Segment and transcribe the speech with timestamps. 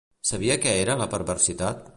[0.29, 1.89] Sabia què era la perversitat?